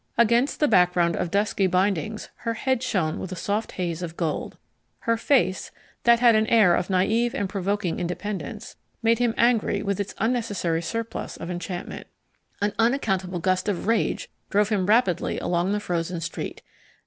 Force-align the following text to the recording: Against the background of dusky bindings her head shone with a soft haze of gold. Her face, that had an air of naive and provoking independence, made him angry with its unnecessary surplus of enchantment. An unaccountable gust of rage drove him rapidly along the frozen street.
Against 0.17 0.59
the 0.59 0.67
background 0.67 1.15
of 1.15 1.29
dusky 1.29 1.67
bindings 1.67 2.29
her 2.37 2.55
head 2.55 2.81
shone 2.81 3.19
with 3.19 3.31
a 3.31 3.35
soft 3.35 3.73
haze 3.73 4.01
of 4.01 4.17
gold. 4.17 4.57
Her 5.01 5.15
face, 5.15 5.69
that 6.05 6.19
had 6.19 6.33
an 6.33 6.47
air 6.47 6.73
of 6.75 6.89
naive 6.89 7.35
and 7.35 7.47
provoking 7.47 7.99
independence, 7.99 8.77
made 9.03 9.19
him 9.19 9.35
angry 9.37 9.83
with 9.83 9.99
its 9.99 10.15
unnecessary 10.17 10.81
surplus 10.81 11.37
of 11.37 11.51
enchantment. 11.51 12.07
An 12.63 12.73
unaccountable 12.79 13.37
gust 13.37 13.69
of 13.69 13.85
rage 13.85 14.27
drove 14.49 14.69
him 14.69 14.87
rapidly 14.87 15.37
along 15.37 15.71
the 15.71 15.79
frozen 15.79 16.19
street. 16.19 16.63